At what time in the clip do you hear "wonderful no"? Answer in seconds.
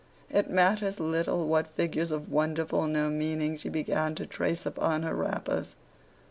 2.31-3.11